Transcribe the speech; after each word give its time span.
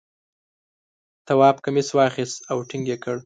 تواب 1.27 1.55
کمیس 1.65 1.89
واخیست 1.97 2.37
او 2.51 2.57
ټینګ 2.69 2.85
یې 2.91 2.97
کړ. 3.03 3.17